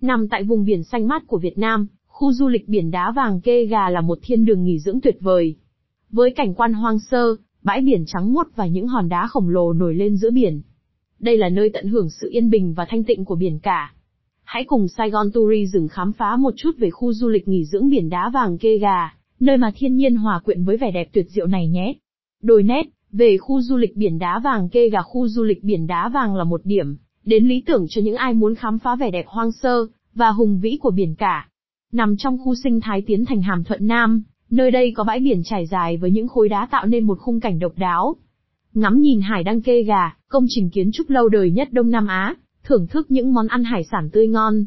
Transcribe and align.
Nằm 0.00 0.28
tại 0.28 0.44
vùng 0.44 0.64
biển 0.64 0.84
xanh 0.84 1.08
mát 1.08 1.26
của 1.26 1.38
Việt 1.38 1.58
Nam, 1.58 1.86
khu 2.06 2.32
du 2.32 2.48
lịch 2.48 2.68
biển 2.68 2.90
đá 2.90 3.12
vàng 3.16 3.40
Kê 3.40 3.66
Gà 3.66 3.90
là 3.90 4.00
một 4.00 4.18
thiên 4.22 4.44
đường 4.44 4.64
nghỉ 4.64 4.78
dưỡng 4.78 5.00
tuyệt 5.00 5.16
vời. 5.20 5.54
Với 6.10 6.30
cảnh 6.30 6.54
quan 6.54 6.72
hoang 6.72 6.98
sơ, 6.98 7.36
bãi 7.62 7.80
biển 7.80 8.04
trắng 8.06 8.32
muốt 8.32 8.46
và 8.56 8.66
những 8.66 8.86
hòn 8.86 9.08
đá 9.08 9.26
khổng 9.26 9.48
lồ 9.48 9.72
nổi 9.72 9.94
lên 9.94 10.16
giữa 10.16 10.30
biển. 10.30 10.62
Đây 11.18 11.36
là 11.36 11.48
nơi 11.48 11.70
tận 11.74 11.88
hưởng 11.88 12.10
sự 12.10 12.28
yên 12.32 12.50
bình 12.50 12.74
và 12.74 12.86
thanh 12.88 13.04
tịnh 13.04 13.24
của 13.24 13.34
biển 13.34 13.58
cả. 13.58 13.94
Hãy 14.44 14.64
cùng 14.64 14.88
Saigon 14.88 15.32
Tourism 15.32 15.86
khám 15.86 16.12
phá 16.12 16.36
một 16.36 16.54
chút 16.56 16.70
về 16.78 16.90
khu 16.90 17.12
du 17.12 17.28
lịch 17.28 17.48
nghỉ 17.48 17.64
dưỡng 17.64 17.90
biển 17.90 18.08
đá 18.08 18.30
vàng 18.34 18.58
Kê 18.58 18.78
Gà, 18.78 19.14
nơi 19.40 19.56
mà 19.56 19.72
thiên 19.76 19.96
nhiên 19.96 20.16
hòa 20.16 20.40
quyện 20.44 20.64
với 20.64 20.76
vẻ 20.76 20.90
đẹp 20.90 21.08
tuyệt 21.12 21.26
diệu 21.28 21.46
này 21.46 21.68
nhé. 21.68 21.94
Đôi 22.42 22.62
nét, 22.62 22.86
về 23.12 23.38
khu 23.38 23.60
du 23.60 23.76
lịch 23.76 23.96
biển 23.96 24.18
đá 24.18 24.40
vàng 24.44 24.68
Kê 24.68 24.88
Gà 24.88 25.02
Khu 25.02 25.28
du 25.28 25.42
lịch 25.42 25.64
biển 25.64 25.86
đá 25.86 26.08
vàng 26.08 26.36
là 26.36 26.44
một 26.44 26.60
điểm, 26.64 26.96
đến 27.30 27.48
lý 27.48 27.62
tưởng 27.66 27.86
cho 27.88 28.00
những 28.00 28.16
ai 28.16 28.34
muốn 28.34 28.54
khám 28.54 28.78
phá 28.78 28.96
vẻ 28.96 29.10
đẹp 29.10 29.24
hoang 29.28 29.52
sơ, 29.52 29.86
và 30.14 30.30
hùng 30.30 30.60
vĩ 30.60 30.78
của 30.80 30.90
biển 30.90 31.14
cả. 31.14 31.48
Nằm 31.92 32.16
trong 32.16 32.38
khu 32.38 32.54
sinh 32.54 32.80
thái 32.80 33.02
tiến 33.06 33.24
thành 33.24 33.42
Hàm 33.42 33.64
Thuận 33.64 33.86
Nam, 33.86 34.22
nơi 34.50 34.70
đây 34.70 34.92
có 34.96 35.04
bãi 35.04 35.20
biển 35.20 35.42
trải 35.44 35.66
dài 35.66 35.96
với 35.96 36.10
những 36.10 36.28
khối 36.28 36.48
đá 36.48 36.68
tạo 36.70 36.86
nên 36.86 37.04
một 37.04 37.18
khung 37.20 37.40
cảnh 37.40 37.58
độc 37.58 37.72
đáo. 37.76 38.16
Ngắm 38.74 39.00
nhìn 39.00 39.20
hải 39.20 39.44
đăng 39.44 39.62
kê 39.62 39.82
gà, 39.82 40.16
công 40.28 40.46
trình 40.48 40.70
kiến 40.70 40.90
trúc 40.92 41.10
lâu 41.10 41.28
đời 41.28 41.50
nhất 41.50 41.68
Đông 41.72 41.90
Nam 41.90 42.06
Á, 42.06 42.34
thưởng 42.64 42.86
thức 42.86 43.10
những 43.10 43.34
món 43.34 43.46
ăn 43.46 43.64
hải 43.64 43.84
sản 43.84 44.10
tươi 44.12 44.28
ngon. 44.28 44.64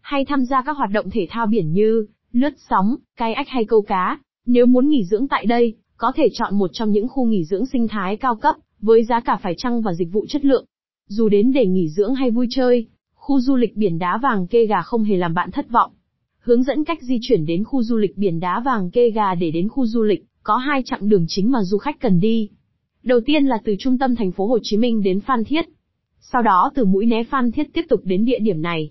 Hay 0.00 0.24
tham 0.24 0.44
gia 0.44 0.62
các 0.62 0.76
hoạt 0.76 0.90
động 0.92 1.10
thể 1.10 1.26
thao 1.30 1.46
biển 1.46 1.72
như 1.72 2.06
lướt 2.32 2.54
sóng, 2.70 2.96
cay 3.16 3.34
ách 3.34 3.48
hay 3.48 3.64
câu 3.64 3.82
cá. 3.82 4.18
Nếu 4.46 4.66
muốn 4.66 4.88
nghỉ 4.88 5.04
dưỡng 5.04 5.28
tại 5.28 5.46
đây, 5.46 5.74
có 5.96 6.12
thể 6.16 6.28
chọn 6.32 6.58
một 6.58 6.70
trong 6.72 6.90
những 6.90 7.08
khu 7.08 7.24
nghỉ 7.24 7.44
dưỡng 7.44 7.66
sinh 7.66 7.88
thái 7.88 8.16
cao 8.16 8.36
cấp, 8.36 8.56
với 8.80 9.04
giá 9.04 9.20
cả 9.20 9.38
phải 9.42 9.54
chăng 9.58 9.82
và 9.82 9.94
dịch 9.94 10.12
vụ 10.12 10.26
chất 10.28 10.44
lượng. 10.44 10.64
Dù 11.10 11.28
đến 11.28 11.52
để 11.52 11.66
nghỉ 11.66 11.88
dưỡng 11.88 12.14
hay 12.14 12.30
vui 12.30 12.46
chơi, 12.50 12.86
khu 13.14 13.40
du 13.40 13.56
lịch 13.56 13.76
biển 13.76 13.98
đá 13.98 14.18
vàng 14.22 14.46
kê 14.46 14.66
gà 14.66 14.82
không 14.82 15.04
hề 15.04 15.16
làm 15.16 15.34
bạn 15.34 15.50
thất 15.50 15.70
vọng. 15.70 15.90
Hướng 16.38 16.62
dẫn 16.62 16.84
cách 16.84 17.02
di 17.02 17.18
chuyển 17.22 17.46
đến 17.46 17.64
khu 17.64 17.82
du 17.82 17.96
lịch 17.96 18.16
biển 18.16 18.40
đá 18.40 18.60
vàng 18.60 18.90
kê 18.90 19.10
gà 19.10 19.34
để 19.34 19.50
đến 19.50 19.68
khu 19.68 19.86
du 19.86 20.02
lịch, 20.02 20.24
có 20.42 20.56
hai 20.56 20.82
chặng 20.84 21.08
đường 21.08 21.24
chính 21.28 21.50
mà 21.50 21.62
du 21.62 21.78
khách 21.78 22.00
cần 22.00 22.20
đi. 22.20 22.48
Đầu 23.02 23.20
tiên 23.26 23.46
là 23.46 23.58
từ 23.64 23.74
trung 23.78 23.98
tâm 23.98 24.16
thành 24.16 24.32
phố 24.32 24.46
Hồ 24.46 24.58
Chí 24.62 24.76
Minh 24.76 25.02
đến 25.02 25.20
Phan 25.20 25.44
Thiết. 25.44 25.64
Sau 26.20 26.42
đó 26.42 26.70
từ 26.74 26.84
Mũi 26.84 27.06
Né 27.06 27.24
Phan 27.24 27.50
Thiết 27.52 27.72
tiếp 27.72 27.84
tục 27.88 28.00
đến 28.04 28.24
địa 28.24 28.38
điểm 28.38 28.62
này. 28.62 28.90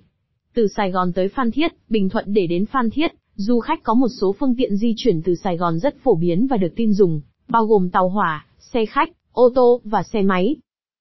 Từ 0.54 0.68
Sài 0.68 0.92
Gòn 0.92 1.14
tới 1.14 1.28
Phan 1.28 1.52
Thiết, 1.52 1.72
Bình 1.90 2.10
Thuận 2.10 2.26
để 2.34 2.48
đến 2.48 2.66
Phan 2.66 2.90
Thiết, 2.90 3.12
du 3.36 3.60
khách 3.60 3.84
có 3.84 3.94
một 3.94 4.10
số 4.22 4.36
phương 4.40 4.56
tiện 4.56 4.78
di 4.78 4.94
chuyển 4.98 5.22
từ 5.22 5.36
Sài 5.36 5.58
Gòn 5.58 5.80
rất 5.80 5.96
phổ 6.04 6.16
biến 6.16 6.48
và 6.48 6.58
được 6.58 6.74
tin 6.76 6.94
dùng, 6.94 7.22
bao 7.50 7.66
gồm 7.66 7.90
tàu 7.90 8.10
hỏa, 8.10 8.46
xe 8.60 8.86
khách, 8.86 9.10
ô 9.32 9.50
tô 9.56 9.82
và 9.84 10.04
xe 10.04 10.22
máy. 10.22 10.56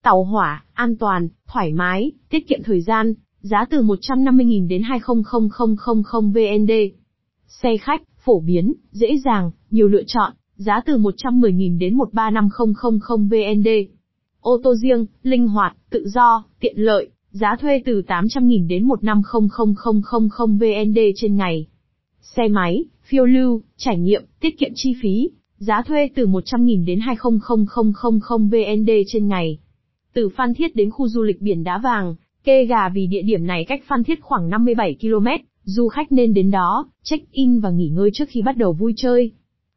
Tàu 0.07 0.25
hỏa, 0.25 0.65
an 0.73 0.97
toàn, 0.97 1.29
thoải 1.47 1.73
mái, 1.73 2.13
tiết 2.31 2.49
kiệm 2.49 2.63
thời 2.65 2.81
gian, 2.81 3.15
giá 3.41 3.65
từ 3.71 3.83
150.000 3.83 4.69
đến 4.69 4.83
200.000 4.83 6.33
VND. 6.33 6.71
Xe 7.47 7.77
khách, 7.77 8.03
phổ 8.25 8.41
biến, 8.41 8.73
dễ 8.91 9.17
dàng, 9.25 9.51
nhiều 9.71 9.89
lựa 9.89 10.03
chọn, 10.07 10.33
giá 10.57 10.81
từ 10.87 10.99
110.000 10.99 11.79
đến 11.79 11.97
135.000 11.97 13.29
VND. 13.29 13.69
Ô 14.41 14.61
tô 14.65 14.75
riêng, 14.75 15.07
linh 15.23 15.49
hoạt, 15.49 15.77
tự 15.91 16.09
do, 16.09 16.45
tiện 16.61 16.75
lợi, 16.77 17.09
giá 17.31 17.57
thuê 17.61 17.83
từ 17.85 18.03
800.000 18.09 18.69
đến 18.69 18.89
150.000 18.89 20.59
VND 20.59 20.99
trên 21.17 21.37
ngày. 21.37 21.67
Xe 22.21 22.49
máy, 22.49 22.85
phiêu 23.03 23.25
lưu, 23.25 23.63
trải 23.77 23.99
nghiệm, 23.99 24.23
tiết 24.41 24.59
kiệm 24.59 24.71
chi 24.75 24.95
phí, 25.03 25.31
giá 25.59 25.83
thuê 25.83 26.09
từ 26.15 26.27
100.000 26.27 26.85
đến 26.85 26.99
200.000 26.99 28.49
VND 28.49 28.91
trên 29.07 29.29
ngày. 29.29 29.59
Từ 30.17 30.29
Phan 30.29 30.55
Thiết 30.55 30.77
đến 30.77 30.91
khu 30.91 31.09
du 31.09 31.23
lịch 31.23 31.43
biển 31.43 31.65
Đá 31.65 31.79
Vàng, 31.79 32.15
Kê 32.45 32.65
Gà 32.65 32.89
vì 32.89 33.07
địa 33.07 33.23
điểm 33.23 33.47
này 33.47 33.65
cách 33.65 33.83
Phan 33.87 34.05
Thiết 34.05 34.21
khoảng 34.23 34.51
57 34.51 34.97
km, 35.01 35.27
du 35.65 35.89
khách 35.89 36.13
nên 36.13 36.35
đến 36.35 36.51
đó, 36.51 36.89
check-in 37.03 37.61
và 37.61 37.71
nghỉ 37.71 37.89
ngơi 37.89 38.11
trước 38.15 38.25
khi 38.29 38.43
bắt 38.43 38.57
đầu 38.57 38.73
vui 38.73 38.95
chơi. 38.97 39.31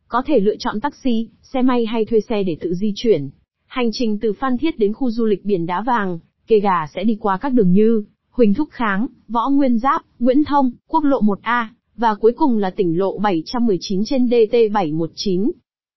Có 0.07 0.21
thể 0.25 0.39
lựa 0.39 0.55
chọn 0.59 0.79
taxi, 0.79 1.29
xe 1.41 1.61
may 1.61 1.85
hay 1.85 2.05
thuê 2.05 2.19
xe 2.19 2.43
để 2.43 2.57
tự 2.61 2.73
di 2.73 2.94
chuyển. 2.95 3.29
Hành 3.66 3.89
trình 3.94 4.19
từ 4.19 4.33
Phan 4.33 4.57
Thiết 4.57 4.79
đến 4.79 4.94
khu 4.94 5.11
du 5.11 5.25
lịch 5.25 5.45
biển 5.45 5.66
Đá 5.66 5.81
Vàng, 5.81 6.19
Kê 6.47 6.59
Gà 6.59 6.88
sẽ 6.95 7.03
đi 7.03 7.17
qua 7.19 7.38
các 7.38 7.53
đường 7.53 7.72
như 7.72 8.03
Huỳnh 8.31 8.53
Thúc 8.53 8.69
Kháng, 8.72 9.07
Võ 9.28 9.49
Nguyên 9.49 9.78
Giáp, 9.78 10.01
Nguyễn 10.19 10.44
Thông, 10.44 10.72
Quốc 10.88 11.03
lộ 11.03 11.22
1A, 11.22 11.66
và 11.95 12.16
cuối 12.16 12.31
cùng 12.31 12.57
là 12.57 12.69
tỉnh 12.69 12.97
lộ 12.97 13.17
719 13.17 14.01
trên 14.05 14.25
DT719. 14.25 15.51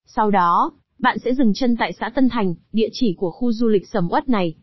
Sau 0.06 0.30
đó, 0.30 0.72
bạn 1.02 1.18
sẽ 1.18 1.34
dừng 1.34 1.54
chân 1.54 1.76
tại 1.76 1.92
xã 1.92 2.10
Tân 2.14 2.28
Thành, 2.28 2.54
địa 2.72 2.88
chỉ 2.92 3.14
của 3.18 3.30
khu 3.30 3.52
du 3.52 3.68
lịch 3.68 3.88
sầm 3.88 4.08
uất 4.10 4.28
này. 4.28 4.54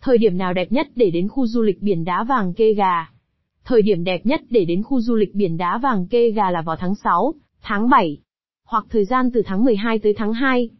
Thời 0.00 0.18
điểm 0.18 0.38
nào 0.38 0.52
đẹp 0.52 0.72
nhất 0.72 0.88
để 0.96 1.10
đến 1.10 1.28
khu 1.28 1.46
du 1.46 1.62
lịch 1.62 1.82
biển 1.82 2.04
đá 2.04 2.24
vàng 2.24 2.54
kê 2.54 2.74
gà? 2.74 3.10
Thời 3.64 3.82
điểm 3.82 4.04
đẹp 4.04 4.26
nhất 4.26 4.40
để 4.50 4.64
đến 4.64 4.82
khu 4.82 5.00
du 5.00 5.14
lịch 5.14 5.34
biển 5.34 5.56
đá 5.56 5.78
vàng 5.78 6.06
kê 6.06 6.30
gà 6.30 6.50
là 6.50 6.62
vào 6.62 6.76
tháng 6.76 6.94
6, 6.94 7.34
tháng 7.62 7.88
7, 7.88 8.18
hoặc 8.64 8.86
thời 8.90 9.04
gian 9.04 9.30
từ 9.34 9.42
tháng 9.46 9.64
12 9.64 9.98
tới 9.98 10.14
tháng 10.16 10.32
2. 10.32 10.70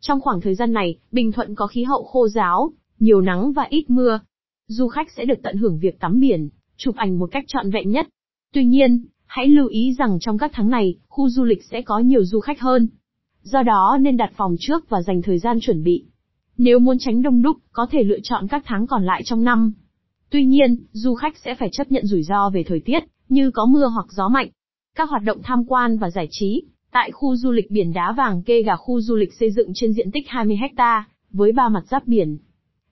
Trong 0.00 0.20
khoảng 0.20 0.40
thời 0.40 0.54
gian 0.54 0.72
này, 0.72 0.98
Bình 1.12 1.32
Thuận 1.32 1.54
có 1.54 1.66
khí 1.66 1.82
hậu 1.82 2.04
khô 2.04 2.28
giáo, 2.28 2.72
nhiều 2.98 3.20
nắng 3.20 3.52
và 3.52 3.66
ít 3.70 3.90
mưa. 3.90 4.20
Du 4.66 4.88
khách 4.88 5.10
sẽ 5.10 5.24
được 5.24 5.42
tận 5.42 5.56
hưởng 5.56 5.78
việc 5.78 6.00
tắm 6.00 6.20
biển, 6.20 6.48
chụp 6.76 6.96
ảnh 6.96 7.18
một 7.18 7.28
cách 7.32 7.44
trọn 7.48 7.70
vẹn 7.70 7.90
nhất. 7.90 8.08
Tuy 8.52 8.64
nhiên, 8.64 9.04
hãy 9.26 9.48
lưu 9.48 9.66
ý 9.66 9.94
rằng 9.98 10.18
trong 10.20 10.38
các 10.38 10.50
tháng 10.54 10.70
này, 10.70 10.94
khu 11.08 11.28
du 11.28 11.44
lịch 11.44 11.64
sẽ 11.64 11.82
có 11.82 11.98
nhiều 11.98 12.24
du 12.24 12.40
khách 12.40 12.60
hơn. 12.60 12.88
Do 13.42 13.62
đó 13.62 13.98
nên 14.00 14.16
đặt 14.16 14.32
phòng 14.36 14.56
trước 14.60 14.90
và 14.90 15.02
dành 15.02 15.22
thời 15.22 15.38
gian 15.38 15.60
chuẩn 15.60 15.82
bị. 15.82 16.04
Nếu 16.58 16.78
muốn 16.78 16.96
tránh 16.98 17.22
đông 17.22 17.42
đúc, 17.42 17.56
có 17.72 17.86
thể 17.90 18.02
lựa 18.02 18.18
chọn 18.22 18.48
các 18.48 18.62
tháng 18.66 18.86
còn 18.86 19.04
lại 19.04 19.22
trong 19.24 19.44
năm. 19.44 19.72
Tuy 20.30 20.44
nhiên, 20.44 20.76
du 20.92 21.14
khách 21.14 21.36
sẽ 21.36 21.54
phải 21.54 21.68
chấp 21.72 21.92
nhận 21.92 22.06
rủi 22.06 22.22
ro 22.22 22.50
về 22.50 22.62
thời 22.62 22.80
tiết, 22.80 23.04
như 23.28 23.50
có 23.50 23.66
mưa 23.66 23.86
hoặc 23.86 24.06
gió 24.10 24.28
mạnh. 24.28 24.48
Các 24.96 25.10
hoạt 25.10 25.22
động 25.22 25.38
tham 25.42 25.64
quan 25.64 25.98
và 25.98 26.10
giải 26.10 26.28
trí, 26.30 26.62
tại 26.92 27.10
khu 27.10 27.36
du 27.36 27.50
lịch 27.50 27.70
biển 27.70 27.92
đá 27.92 28.12
vàng 28.12 28.42
kê 28.42 28.62
gà 28.62 28.76
khu 28.76 29.00
du 29.00 29.16
lịch 29.16 29.34
xây 29.34 29.50
dựng 29.50 29.70
trên 29.74 29.92
diện 29.92 30.10
tích 30.10 30.28
20 30.28 30.56
ha, 30.76 31.08
với 31.30 31.52
ba 31.52 31.68
mặt 31.68 31.82
giáp 31.90 32.06
biển. 32.06 32.38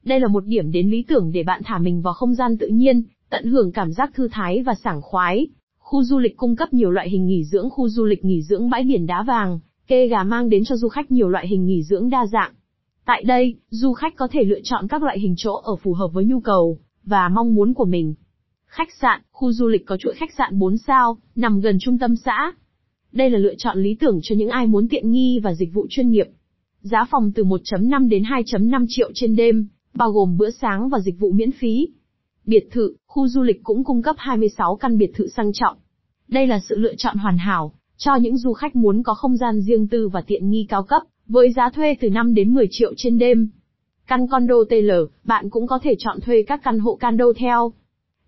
Đây 0.04 0.20
là 0.20 0.28
một 0.28 0.44
điểm 0.47 0.72
đến 0.72 0.91
lý 0.91 1.03
tưởng 1.03 1.32
để 1.32 1.42
bạn 1.42 1.62
thả 1.64 1.78
mình 1.78 2.03
vào 2.03 2.14
không 2.14 2.34
gian 2.34 2.58
tự 2.58 2.69
nhiên, 2.69 3.03
tận 3.31 3.44
hưởng 3.44 3.72
cảm 3.72 3.92
giác 3.92 4.10
thư 4.14 4.28
thái 4.32 4.62
và 4.62 4.75
sảng 4.75 5.03
khoái. 5.03 5.47
Khu 5.78 6.03
du 6.03 6.19
lịch 6.19 6.37
cung 6.37 6.56
cấp 6.56 6.72
nhiều 6.72 6.91
loại 6.91 7.10
hình 7.10 7.26
nghỉ 7.26 7.44
dưỡng 7.44 7.70
khu 7.70 7.88
du 7.88 8.04
lịch 8.04 8.25
nghỉ 8.25 8.42
dưỡng 8.42 8.70
bãi 8.70 8.84
biển 8.84 9.06
đá 9.06 9.22
vàng, 9.22 9.60
kê 9.88 10.09
gà 10.09 10.22
mang 10.22 10.49
đến 10.49 10.62
cho 10.65 10.76
du 10.76 10.88
khách 10.88 11.10
nhiều 11.10 11.28
loại 11.28 11.49
hình 11.49 11.66
nghỉ 11.66 11.82
dưỡng 11.82 12.10
đa 12.10 12.26
dạng. 12.26 12.53
Tại 13.04 13.25
đây, 13.25 13.56
du 13.71 13.93
khách 13.93 14.16
có 14.16 14.28
thể 14.31 14.44
lựa 14.44 14.60
chọn 14.65 14.88
các 14.88 15.03
loại 15.03 15.19
hình 15.19 15.34
chỗ 15.37 15.54
ở 15.54 15.76
phù 15.76 15.93
hợp 15.93 16.09
với 16.12 16.25
nhu 16.25 16.41
cầu 16.41 16.78
và 17.04 17.28
mong 17.28 17.54
muốn 17.54 17.75
của 17.75 17.84
mình. 17.84 18.15
Khách 18.66 18.88
sạn, 19.00 19.21
khu 19.32 19.53
du 19.53 19.69
lịch 19.69 19.87
có 19.87 19.97
chuỗi 19.97 20.15
khách 20.15 20.32
sạn 20.38 20.59
4 20.59 20.78
sao, 20.78 21.19
nằm 21.34 21.60
gần 21.60 21.78
trung 21.81 21.99
tâm 21.99 22.16
xã. 22.16 22.53
Đây 23.12 23.31
là 23.31 23.38
lựa 23.38 23.54
chọn 23.59 23.78
lý 23.82 23.94
tưởng 23.94 24.19
cho 24.22 24.34
những 24.34 24.49
ai 24.49 24.66
muốn 24.66 24.88
tiện 24.88 25.10
nghi 25.10 25.41
và 25.43 25.54
dịch 25.54 25.75
vụ 25.75 25.87
chuyên 25.91 26.10
nghiệp. 26.10 26.26
Giá 26.81 27.05
phòng 27.10 27.32
từ 27.34 27.44
1.5 27.44 28.09
đến 28.09 28.22
2.5 28.22 28.87
triệu 28.88 29.10
trên 29.15 29.37
đêm, 29.37 29.69
bao 29.94 30.10
gồm 30.10 30.37
bữa 30.38 30.50
sáng 30.50 30.88
và 30.88 31.00
dịch 31.00 31.19
vụ 31.19 31.32
miễn 31.32 31.50
phí. 31.53 31.88
Biệt 32.47 32.69
thự, 32.70 32.97
khu 33.06 33.28
du 33.28 33.43
lịch 33.43 33.60
cũng 33.62 33.84
cung 33.84 34.03
cấp 34.03 34.16
26 34.19 34.76
căn 34.76 34.99
biệt 34.99 35.10
thự 35.15 35.28
sang 35.28 35.53
trọng. 35.53 35.76
Đây 36.28 36.47
là 36.47 36.60
sự 36.69 36.78
lựa 36.78 36.94
chọn 36.94 37.16
hoàn 37.16 37.38
hảo 37.38 37.72
cho 37.98 38.14
những 38.14 38.36
du 38.36 38.53
khách 38.53 38.76
muốn 38.76 39.03
có 39.03 39.14
không 39.14 39.36
gian 39.36 39.60
riêng 39.60 39.88
tư 39.88 40.09
và 40.09 40.20
tiện 40.20 40.50
nghi 40.50 40.66
cao 40.69 40.82
cấp, 40.82 41.03
với 41.26 41.53
giá 41.53 41.70
thuê 41.70 41.97
từ 42.00 42.10
5 42.10 42.34
đến 42.34 42.54
10 42.54 42.66
triệu 42.70 42.92
trên 42.97 43.19
đêm. 43.19 43.48
Căn 44.06 44.26
condo 44.26 44.54
TL, 44.70 44.91
bạn 45.25 45.50
cũng 45.50 45.66
có 45.66 45.78
thể 45.82 45.94
chọn 45.98 46.20
thuê 46.20 46.42
các 46.42 46.60
căn 46.64 46.78
hộ 46.78 46.98
condo 47.00 47.25
theo. 47.37 47.72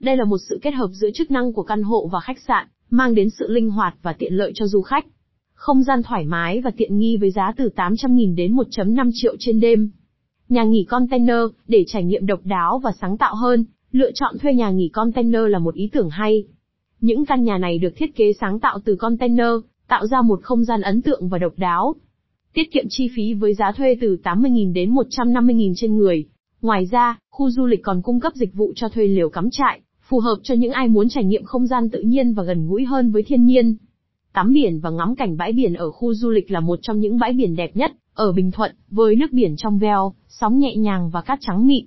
Đây 0.00 0.16
là 0.16 0.24
một 0.24 0.38
sự 0.48 0.58
kết 0.62 0.70
hợp 0.70 0.90
giữa 0.92 1.10
chức 1.14 1.30
năng 1.30 1.52
của 1.52 1.62
căn 1.62 1.82
hộ 1.82 2.06
và 2.12 2.20
khách 2.20 2.38
sạn, 2.48 2.66
mang 2.90 3.14
đến 3.14 3.30
sự 3.30 3.48
linh 3.48 3.70
hoạt 3.70 3.94
và 4.02 4.12
tiện 4.12 4.34
lợi 4.34 4.52
cho 4.54 4.66
du 4.66 4.82
khách. 4.82 5.06
Không 5.54 5.82
gian 5.82 6.02
thoải 6.02 6.24
mái 6.24 6.60
và 6.60 6.70
tiện 6.76 6.98
nghi 6.98 7.16
với 7.16 7.30
giá 7.30 7.52
từ 7.56 7.70
800.000 7.76 8.34
đến 8.34 8.56
1.5 8.56 9.10
triệu 9.14 9.36
trên 9.38 9.60
đêm. 9.60 9.90
Nhà 10.48 10.64
nghỉ 10.64 10.84
container, 10.84 11.40
để 11.68 11.84
trải 11.86 12.04
nghiệm 12.04 12.26
độc 12.26 12.40
đáo 12.44 12.78
và 12.78 12.92
sáng 13.00 13.18
tạo 13.18 13.34
hơn, 13.34 13.64
lựa 13.92 14.10
chọn 14.14 14.38
thuê 14.38 14.54
nhà 14.54 14.70
nghỉ 14.70 14.88
container 14.88 15.42
là 15.48 15.58
một 15.58 15.74
ý 15.74 15.88
tưởng 15.92 16.10
hay. 16.10 16.44
Những 17.00 17.24
căn 17.24 17.44
nhà 17.44 17.58
này 17.58 17.78
được 17.78 17.96
thiết 17.96 18.16
kế 18.16 18.32
sáng 18.40 18.60
tạo 18.60 18.78
từ 18.84 18.96
container, 18.96 19.50
tạo 19.88 20.06
ra 20.06 20.22
một 20.22 20.40
không 20.42 20.64
gian 20.64 20.80
ấn 20.80 21.02
tượng 21.02 21.28
và 21.28 21.38
độc 21.38 21.52
đáo. 21.56 21.94
Tiết 22.54 22.72
kiệm 22.72 22.84
chi 22.88 23.08
phí 23.16 23.34
với 23.34 23.54
giá 23.54 23.72
thuê 23.72 23.96
từ 24.00 24.18
80.000 24.24 24.72
đến 24.72 24.94
150.000 24.94 25.72
trên 25.76 25.96
người. 25.96 26.24
Ngoài 26.62 26.86
ra, 26.90 27.18
khu 27.30 27.50
du 27.50 27.66
lịch 27.66 27.82
còn 27.82 28.02
cung 28.02 28.20
cấp 28.20 28.32
dịch 28.34 28.54
vụ 28.54 28.72
cho 28.76 28.88
thuê 28.88 29.06
liều 29.06 29.28
cắm 29.28 29.50
trại, 29.50 29.80
phù 30.08 30.20
hợp 30.20 30.36
cho 30.42 30.54
những 30.54 30.72
ai 30.72 30.88
muốn 30.88 31.08
trải 31.08 31.24
nghiệm 31.24 31.44
không 31.44 31.66
gian 31.66 31.90
tự 31.90 32.00
nhiên 32.02 32.34
và 32.34 32.42
gần 32.42 32.68
gũi 32.68 32.84
hơn 32.84 33.10
với 33.10 33.22
thiên 33.22 33.44
nhiên. 33.44 33.76
Tắm 34.32 34.52
biển 34.52 34.80
và 34.80 34.90
ngắm 34.90 35.14
cảnh 35.14 35.36
bãi 35.36 35.52
biển 35.52 35.74
ở 35.74 35.90
khu 35.90 36.14
du 36.14 36.30
lịch 36.30 36.50
là 36.50 36.60
một 36.60 36.78
trong 36.82 37.00
những 37.00 37.18
bãi 37.18 37.32
biển 37.32 37.56
đẹp 37.56 37.76
nhất 37.76 37.92
ở 38.14 38.32
Bình 38.32 38.50
Thuận, 38.50 38.76
với 38.90 39.16
nước 39.16 39.32
biển 39.32 39.54
trong 39.56 39.78
veo, 39.78 40.14
sóng 40.28 40.58
nhẹ 40.58 40.76
nhàng 40.76 41.10
và 41.10 41.20
cát 41.20 41.38
trắng 41.42 41.66
mịn. 41.66 41.84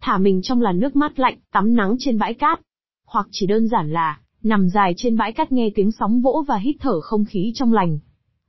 Thả 0.00 0.18
mình 0.18 0.42
trong 0.42 0.60
làn 0.60 0.80
nước 0.80 0.96
mát 0.96 1.18
lạnh, 1.18 1.38
tắm 1.52 1.76
nắng 1.76 1.96
trên 1.98 2.18
bãi 2.18 2.34
cát. 2.34 2.60
Hoặc 3.06 3.26
chỉ 3.30 3.46
đơn 3.46 3.68
giản 3.68 3.92
là 3.92 4.18
nằm 4.42 4.68
dài 4.68 4.94
trên 4.96 5.16
bãi 5.16 5.32
cát 5.32 5.52
nghe 5.52 5.70
tiếng 5.74 5.90
sóng 5.92 6.20
vỗ 6.20 6.44
và 6.48 6.56
hít 6.56 6.76
thở 6.80 7.00
không 7.00 7.24
khí 7.24 7.52
trong 7.54 7.72
lành. 7.72 7.98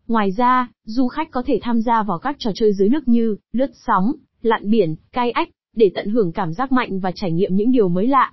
Ngoài 0.08 0.32
ra, 0.32 0.72
du 0.84 1.08
khách 1.08 1.32
có 1.32 1.44
thể 1.46 1.60
tham 1.62 1.82
gia 1.82 2.04
vào 2.04 2.20
các 2.20 2.36
trò 2.40 2.52
chơi 2.56 2.74
dưới 2.74 2.90
nước 2.90 3.08
như 3.08 3.38
lướt 3.54 3.72
sóng, 3.88 4.14
lặn 4.42 4.72
biển, 4.72 4.96
cay 5.12 5.32
ách, 5.32 5.50
để 5.76 5.92
tận 5.96 6.10
hưởng 6.10 6.32
cảm 6.32 6.54
giác 6.54 6.72
mạnh 6.72 7.00
và 7.00 7.12
trải 7.16 7.32
nghiệm 7.32 7.56
những 7.56 7.72
điều 7.72 7.90
mới 7.90 8.08
lạ. 8.08 8.32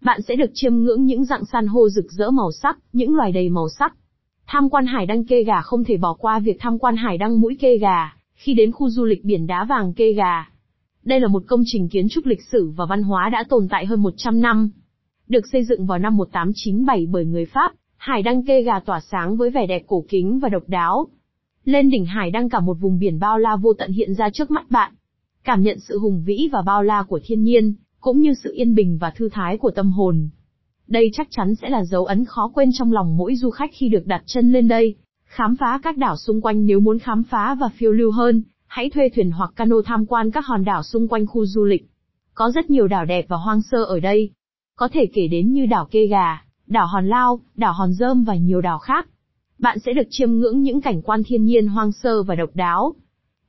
Bạn 0.00 0.22
sẽ 0.22 0.36
được 0.36 0.50
chiêm 0.54 0.76
ngưỡng 0.76 1.04
những 1.04 1.24
dạng 1.24 1.44
san 1.44 1.66
hô 1.66 1.88
rực 1.88 2.04
rỡ 2.12 2.30
màu 2.30 2.52
sắc, 2.52 2.78
những 2.92 3.14
loài 3.14 3.32
đầy 3.32 3.48
màu 3.48 3.68
sắc. 3.78 3.94
Tham 4.46 4.70
quan 4.70 4.86
hải 4.86 5.06
đăng 5.06 5.24
kê 5.24 5.44
gà 5.44 5.60
không 5.60 5.84
thể 5.84 5.96
bỏ 5.96 6.14
qua 6.14 6.38
việc 6.38 6.56
tham 6.60 6.78
quan 6.78 6.96
hải 6.96 7.18
đăng 7.18 7.40
mũi 7.40 7.56
kê 7.60 7.78
gà, 7.78 8.16
khi 8.34 8.54
đến 8.54 8.72
khu 8.72 8.90
du 8.90 9.04
lịch 9.04 9.24
biển 9.24 9.46
đá 9.46 9.64
vàng 9.64 9.94
kê 9.94 10.12
gà. 10.12 10.50
Đây 11.04 11.20
là 11.20 11.28
một 11.28 11.42
công 11.46 11.62
trình 11.66 11.88
kiến 11.88 12.08
trúc 12.08 12.26
lịch 12.26 12.42
sử 12.52 12.70
và 12.76 12.86
văn 12.86 13.02
hóa 13.02 13.28
đã 13.32 13.44
tồn 13.48 13.68
tại 13.70 13.86
hơn 13.86 14.02
100 14.02 14.40
năm. 14.40 14.70
Được 15.30 15.46
xây 15.52 15.64
dựng 15.64 15.86
vào 15.86 15.98
năm 15.98 16.16
1897 16.16 17.06
bởi 17.06 17.24
người 17.24 17.44
Pháp, 17.46 17.72
hải 17.96 18.22
đăng 18.22 18.44
kê 18.44 18.62
gà 18.62 18.80
tỏa 18.80 19.00
sáng 19.00 19.36
với 19.36 19.50
vẻ 19.50 19.66
đẹp 19.66 19.82
cổ 19.86 20.04
kính 20.08 20.38
và 20.38 20.48
độc 20.48 20.62
đáo. 20.66 21.08
Lên 21.64 21.90
đỉnh 21.90 22.04
hải 22.04 22.30
đăng 22.30 22.48
cả 22.48 22.60
một 22.60 22.74
vùng 22.74 22.98
biển 22.98 23.18
bao 23.18 23.38
la 23.38 23.56
vô 23.56 23.72
tận 23.78 23.92
hiện 23.92 24.14
ra 24.14 24.30
trước 24.30 24.50
mắt 24.50 24.70
bạn. 24.70 24.92
Cảm 25.44 25.62
nhận 25.62 25.80
sự 25.80 25.98
hùng 25.98 26.22
vĩ 26.26 26.48
và 26.52 26.62
bao 26.66 26.82
la 26.82 27.02
của 27.02 27.20
thiên 27.24 27.42
nhiên, 27.42 27.74
cũng 28.00 28.20
như 28.20 28.34
sự 28.34 28.52
yên 28.54 28.74
bình 28.74 28.98
và 29.00 29.10
thư 29.10 29.28
thái 29.28 29.58
của 29.58 29.70
tâm 29.70 29.92
hồn. 29.92 30.28
Đây 30.86 31.10
chắc 31.12 31.28
chắn 31.30 31.54
sẽ 31.54 31.70
là 31.70 31.84
dấu 31.84 32.04
ấn 32.04 32.24
khó 32.24 32.50
quên 32.54 32.70
trong 32.72 32.92
lòng 32.92 33.16
mỗi 33.16 33.36
du 33.36 33.50
khách 33.50 33.70
khi 33.72 33.88
được 33.88 34.06
đặt 34.06 34.22
chân 34.26 34.52
lên 34.52 34.68
đây. 34.68 34.94
Khám 35.24 35.56
phá 35.56 35.80
các 35.82 35.96
đảo 35.96 36.16
xung 36.16 36.40
quanh 36.40 36.66
nếu 36.66 36.80
muốn 36.80 36.98
khám 36.98 37.22
phá 37.22 37.56
và 37.60 37.68
phiêu 37.68 37.92
lưu 37.92 38.12
hơn, 38.12 38.42
hãy 38.66 38.90
thuê 38.90 39.08
thuyền 39.08 39.30
hoặc 39.30 39.52
cano 39.56 39.76
tham 39.84 40.06
quan 40.06 40.30
các 40.30 40.46
hòn 40.46 40.64
đảo 40.64 40.82
xung 40.82 41.08
quanh 41.08 41.26
khu 41.26 41.46
du 41.46 41.64
lịch. 41.64 41.86
Có 42.34 42.50
rất 42.54 42.70
nhiều 42.70 42.86
đảo 42.86 43.04
đẹp 43.04 43.24
và 43.28 43.36
hoang 43.36 43.62
sơ 43.62 43.84
ở 43.84 44.00
đây. 44.00 44.30
Có 44.80 44.88
thể 44.92 45.06
kể 45.14 45.28
đến 45.28 45.52
như 45.52 45.66
đảo 45.66 45.88
Kê 45.90 46.06
Gà, 46.06 46.44
đảo 46.66 46.86
Hòn 46.86 47.08
Lao, 47.08 47.40
đảo 47.54 47.72
Hòn 47.72 47.92
Dơm 47.92 48.24
và 48.24 48.34
nhiều 48.34 48.60
đảo 48.60 48.78
khác. 48.78 49.08
Bạn 49.58 49.78
sẽ 49.78 49.92
được 49.92 50.06
chiêm 50.10 50.32
ngưỡng 50.32 50.62
những 50.62 50.80
cảnh 50.80 51.02
quan 51.02 51.22
thiên 51.26 51.44
nhiên 51.44 51.68
hoang 51.68 51.92
sơ 51.92 52.22
và 52.22 52.34
độc 52.34 52.50
đáo. 52.54 52.94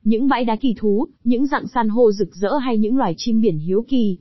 Những 0.04 0.28
bãi 0.28 0.44
đá 0.44 0.56
kỳ 0.56 0.74
thú, 0.78 1.08
những 1.24 1.46
dạng 1.46 1.66
san 1.66 1.88
hô 1.88 2.12
rực 2.12 2.28
rỡ 2.34 2.56
hay 2.56 2.78
những 2.78 2.96
loài 2.96 3.14
chim 3.16 3.40
biển 3.40 3.58
hiếu 3.58 3.84
kỳ. 3.88 4.18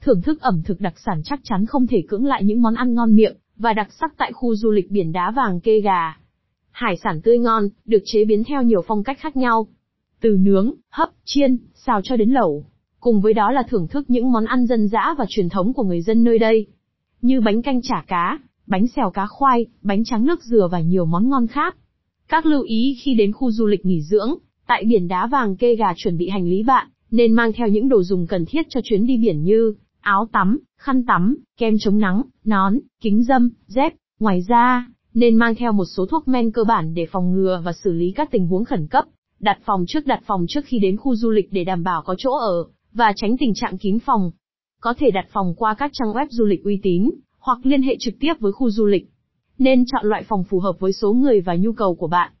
Thưởng 0.00 0.22
thức 0.22 0.40
ẩm 0.40 0.62
thực 0.64 0.80
đặc 0.80 0.94
sản 1.04 1.20
chắc 1.24 1.40
chắn 1.42 1.66
không 1.66 1.86
thể 1.86 2.02
cưỡng 2.08 2.24
lại 2.24 2.44
những 2.44 2.62
món 2.62 2.74
ăn 2.74 2.94
ngon 2.94 3.16
miệng, 3.16 3.36
và 3.56 3.72
đặc 3.72 3.88
sắc 4.00 4.14
tại 4.16 4.32
khu 4.32 4.54
du 4.54 4.70
lịch 4.70 4.90
biển 4.90 5.12
đá 5.12 5.30
vàng 5.30 5.60
Kê 5.60 5.80
Gà. 5.80 6.18
Hải 6.70 6.96
sản 6.96 7.20
tươi 7.22 7.38
ngon, 7.38 7.68
được 7.84 8.02
chế 8.04 8.24
biến 8.24 8.44
theo 8.44 8.62
nhiều 8.62 8.82
phong 8.86 9.04
cách 9.04 9.18
khác 9.20 9.36
nhau. 9.36 9.66
Từ 10.20 10.36
nướng, 10.40 10.72
hấp, 10.90 11.08
chiên, 11.24 11.58
xào 11.74 12.00
cho 12.04 12.16
đến 12.16 12.30
lẩu. 12.30 12.64
Cùng 13.00 13.20
với 13.20 13.34
đó 13.34 13.52
là 13.52 13.62
thưởng 13.68 13.88
thức 13.88 14.10
những 14.10 14.32
món 14.32 14.44
ăn 14.44 14.66
dân 14.66 14.88
dã 14.88 15.14
và 15.18 15.24
truyền 15.28 15.48
thống 15.48 15.72
của 15.72 15.82
người 15.82 16.02
dân 16.02 16.24
nơi 16.24 16.38
đây. 16.38 16.66
Như 17.22 17.40
bánh 17.40 17.62
canh 17.62 17.82
chả 17.82 18.04
cá, 18.06 18.38
bánh 18.66 18.86
xèo 18.86 19.10
cá 19.10 19.26
khoai, 19.26 19.66
bánh 19.82 20.04
trắng 20.04 20.26
nước 20.26 20.44
dừa 20.44 20.68
và 20.72 20.80
nhiều 20.80 21.04
món 21.04 21.28
ngon 21.28 21.46
khác. 21.46 21.76
Các 22.28 22.46
lưu 22.46 22.62
ý 22.62 22.96
khi 23.02 23.14
đến 23.14 23.32
khu 23.32 23.50
du 23.50 23.66
lịch 23.66 23.86
nghỉ 23.86 24.02
dưỡng, 24.02 24.34
tại 24.66 24.84
biển 24.88 25.08
đá 25.08 25.26
vàng 25.26 25.56
kê 25.56 25.76
gà 25.76 25.92
chuẩn 25.96 26.18
bị 26.18 26.28
hành 26.28 26.44
lý 26.44 26.62
bạn, 26.62 26.88
nên 27.10 27.32
mang 27.32 27.52
theo 27.52 27.68
những 27.68 27.88
đồ 27.88 28.02
dùng 28.02 28.26
cần 28.26 28.44
thiết 28.46 28.66
cho 28.68 28.80
chuyến 28.84 29.06
đi 29.06 29.16
biển 29.16 29.42
như 29.42 29.74
áo 30.00 30.28
tắm, 30.32 30.58
khăn 30.78 31.04
tắm, 31.06 31.36
kem 31.58 31.74
chống 31.80 31.98
nắng, 31.98 32.22
nón, 32.44 32.78
kính 33.00 33.22
dâm, 33.22 33.50
dép. 33.66 33.92
Ngoài 34.20 34.40
ra, 34.48 34.86
nên 35.14 35.36
mang 35.36 35.54
theo 35.54 35.72
một 35.72 35.84
số 35.84 36.06
thuốc 36.06 36.28
men 36.28 36.52
cơ 36.52 36.64
bản 36.64 36.94
để 36.94 37.06
phòng 37.12 37.32
ngừa 37.32 37.62
và 37.64 37.72
xử 37.72 37.92
lý 37.92 38.12
các 38.12 38.30
tình 38.30 38.46
huống 38.46 38.64
khẩn 38.64 38.86
cấp. 38.86 39.04
Đặt 39.40 39.58
phòng 39.64 39.84
trước 39.88 40.06
đặt 40.06 40.20
phòng 40.26 40.44
trước 40.48 40.64
khi 40.64 40.78
đến 40.78 40.96
khu 40.96 41.14
du 41.14 41.30
lịch 41.30 41.52
để 41.52 41.64
đảm 41.64 41.82
bảo 41.82 42.02
có 42.02 42.14
chỗ 42.18 42.32
ở, 42.38 42.64
và 42.92 43.12
tránh 43.16 43.36
tình 43.36 43.52
trạng 43.54 43.78
kín 43.78 43.98
phòng. 43.98 44.30
Có 44.80 44.94
thể 44.98 45.10
đặt 45.10 45.26
phòng 45.32 45.54
qua 45.56 45.74
các 45.74 45.90
trang 45.94 46.12
web 46.12 46.26
du 46.30 46.44
lịch 46.44 46.64
uy 46.64 46.80
tín, 46.82 47.10
hoặc 47.38 47.58
liên 47.62 47.82
hệ 47.82 47.96
trực 47.98 48.14
tiếp 48.20 48.34
với 48.40 48.52
khu 48.52 48.70
du 48.70 48.86
lịch. 48.86 49.10
Nên 49.58 49.84
chọn 49.86 50.06
loại 50.06 50.22
phòng 50.22 50.44
phù 50.44 50.58
hợp 50.58 50.76
với 50.78 50.92
số 50.92 51.12
người 51.12 51.40
và 51.40 51.56
nhu 51.56 51.72
cầu 51.72 51.94
của 51.94 52.06
bạn. 52.06 52.32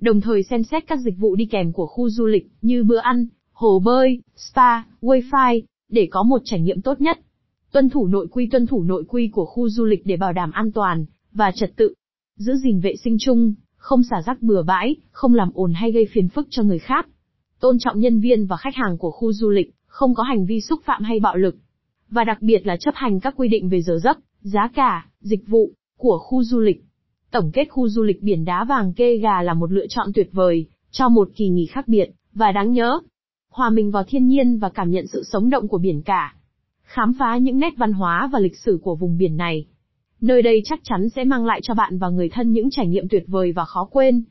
Đồng 0.00 0.20
thời 0.20 0.42
xem 0.42 0.62
xét 0.62 0.86
các 0.86 0.98
dịch 1.00 1.18
vụ 1.18 1.36
đi 1.36 1.46
kèm 1.46 1.72
của 1.72 1.86
khu 1.86 2.08
du 2.10 2.26
lịch, 2.26 2.46
như 2.62 2.84
bữa 2.84 2.98
ăn, 2.98 3.26
hồ 3.52 3.82
bơi, 3.84 4.20
spa, 4.36 4.82
wifi, 5.00 5.62
để 5.88 6.08
có 6.10 6.22
một 6.22 6.42
trải 6.44 6.60
nghiệm 6.60 6.82
tốt 6.82 7.00
nhất. 7.00 7.18
Tuân 7.72 7.90
thủ 7.90 8.06
nội 8.06 8.26
quy 8.30 8.48
tuân 8.50 8.66
thủ 8.66 8.82
nội 8.82 9.04
quy 9.08 9.28
của 9.28 9.44
khu 9.44 9.68
du 9.68 9.84
lịch 9.84 10.06
để 10.06 10.16
bảo 10.16 10.32
đảm 10.32 10.50
an 10.50 10.72
toàn 10.72 11.04
và 11.32 11.50
trật 11.54 11.76
tự. 11.76 11.94
Giữ 12.36 12.52
gìn 12.54 12.80
vệ 12.80 12.96
sinh 13.04 13.16
chung, 13.20 13.54
không 13.76 14.02
xả 14.02 14.16
rác 14.26 14.42
bừa 14.42 14.62
bãi, 14.62 14.96
không 15.10 15.34
làm 15.34 15.50
ồn 15.54 15.72
hay 15.72 15.92
gây 15.92 16.06
phiền 16.12 16.28
phức 16.28 16.46
cho 16.50 16.62
người 16.62 16.78
khác. 16.78 17.08
Tôn 17.60 17.78
trọng 17.78 18.00
nhân 18.00 18.20
viên 18.20 18.46
và 18.46 18.56
khách 18.56 18.74
hàng 18.74 18.98
của 18.98 19.10
khu 19.10 19.32
du 19.32 19.50
lịch, 19.50 19.70
không 19.96 20.14
có 20.14 20.22
hành 20.22 20.46
vi 20.46 20.60
xúc 20.60 20.80
phạm 20.84 21.02
hay 21.02 21.20
bạo 21.20 21.36
lực. 21.36 21.56
Và 22.10 22.24
đặc 22.24 22.42
biệt 22.42 22.66
là 22.66 22.76
chấp 22.76 22.94
hành 22.94 23.20
các 23.20 23.34
quy 23.36 23.48
định 23.48 23.68
về 23.68 23.82
giờ 23.82 23.98
giấc, 24.02 24.18
giá 24.40 24.68
cả, 24.74 25.06
dịch 25.20 25.46
vụ 25.46 25.70
của 25.98 26.18
khu 26.18 26.42
du 26.42 26.60
lịch. 26.60 26.84
Tổng 27.30 27.50
kết 27.52 27.64
khu 27.70 27.88
du 27.88 28.02
lịch 28.02 28.22
biển 28.22 28.44
đá 28.44 28.64
vàng 28.64 28.92
kê 28.92 29.16
gà 29.16 29.42
là 29.42 29.54
một 29.54 29.72
lựa 29.72 29.86
chọn 29.88 30.08
tuyệt 30.14 30.28
vời 30.32 30.66
cho 30.90 31.08
một 31.08 31.28
kỳ 31.36 31.48
nghỉ 31.48 31.66
khác 31.66 31.88
biệt 31.88 32.10
và 32.34 32.52
đáng 32.52 32.72
nhớ. 32.72 32.98
Hòa 33.52 33.70
mình 33.70 33.90
vào 33.90 34.04
thiên 34.04 34.26
nhiên 34.26 34.58
và 34.58 34.68
cảm 34.68 34.90
nhận 34.90 35.06
sự 35.06 35.22
sống 35.32 35.50
động 35.50 35.68
của 35.68 35.78
biển 35.78 36.02
cả. 36.02 36.34
Khám 36.82 37.12
phá 37.18 37.36
những 37.36 37.58
nét 37.58 37.74
văn 37.76 37.92
hóa 37.92 38.28
và 38.32 38.38
lịch 38.38 38.56
sử 38.56 38.78
của 38.82 38.94
vùng 38.94 39.18
biển 39.18 39.36
này. 39.36 39.66
Nơi 40.20 40.42
đây 40.42 40.62
chắc 40.64 40.80
chắn 40.82 41.08
sẽ 41.08 41.24
mang 41.24 41.46
lại 41.46 41.60
cho 41.62 41.74
bạn 41.74 41.98
và 41.98 42.08
người 42.08 42.28
thân 42.28 42.52
những 42.52 42.70
trải 42.70 42.86
nghiệm 42.86 43.08
tuyệt 43.08 43.24
vời 43.26 43.52
và 43.52 43.64
khó 43.64 43.88
quên. 43.90 44.24